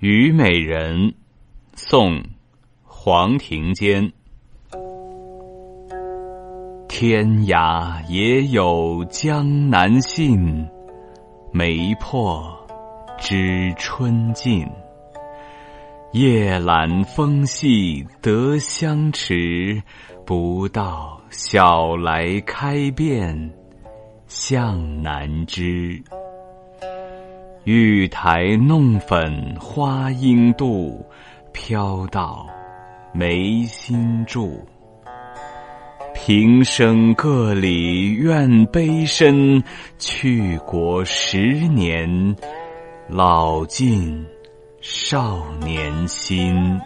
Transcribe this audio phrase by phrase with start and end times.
[0.00, 1.12] 虞美人，
[1.74, 2.22] 宋·
[2.84, 4.12] 黄庭坚。
[6.88, 10.68] 天涯也有江南信，
[11.52, 12.56] 梅破
[13.18, 14.64] 知春尽。
[16.12, 19.82] 夜阑风细得相持，
[20.24, 23.52] 不到晓来开遍
[24.28, 26.00] 向南枝。
[27.64, 31.04] 玉台弄粉花应度，
[31.52, 32.46] 飘到
[33.12, 34.66] 眉心住。
[36.14, 39.62] 平生各里怨悲深，
[39.98, 41.38] 去国十
[41.68, 42.36] 年，
[43.08, 44.24] 老尽
[44.80, 46.80] 少年心。